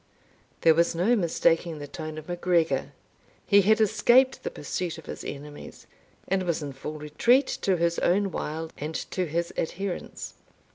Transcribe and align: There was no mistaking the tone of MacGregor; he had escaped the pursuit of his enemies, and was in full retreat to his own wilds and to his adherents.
There 0.61 0.73
was 0.73 0.95
no 0.95 1.15
mistaking 1.15 1.77
the 1.77 1.85
tone 1.85 2.17
of 2.17 2.27
MacGregor; 2.27 2.91
he 3.45 3.61
had 3.61 3.79
escaped 3.79 4.41
the 4.41 4.49
pursuit 4.49 4.97
of 4.97 5.05
his 5.05 5.23
enemies, 5.23 5.85
and 6.27 6.41
was 6.41 6.63
in 6.63 6.73
full 6.73 6.97
retreat 6.97 7.45
to 7.61 7.77
his 7.77 7.99
own 7.99 8.31
wilds 8.31 8.73
and 8.79 8.95
to 9.11 9.27
his 9.27 9.53
adherents. 9.55 10.33